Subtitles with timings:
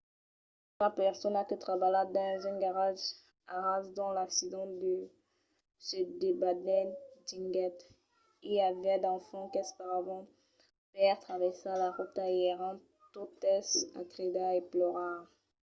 [0.79, 3.05] una persona que trabalha dins un garatge
[3.53, 4.73] a ras d'ont l’accident
[5.87, 6.89] se debanèt
[7.27, 7.77] diguèt:
[8.51, 10.21] i aviá d’enfants qu’esperavan
[10.93, 12.75] per traversar la rota e èran
[13.15, 13.67] totes
[13.99, 15.19] a cridar e plorar.